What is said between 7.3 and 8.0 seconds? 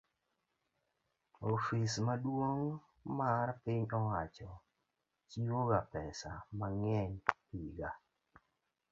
higa